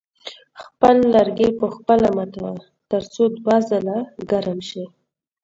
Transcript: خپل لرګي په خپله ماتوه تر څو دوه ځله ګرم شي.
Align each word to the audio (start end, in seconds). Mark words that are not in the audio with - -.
خپل 0.63 0.95
لرګي 1.15 1.49
په 1.59 1.65
خپله 1.75 2.07
ماتوه 2.17 2.51
تر 2.91 3.03
څو 3.13 3.23
دوه 3.37 3.55
ځله 3.69 3.97
ګرم 4.31 4.59
شي. 4.69 4.83